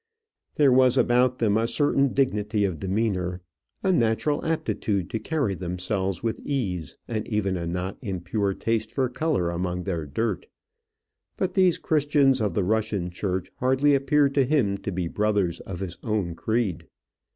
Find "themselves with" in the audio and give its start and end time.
5.53-6.39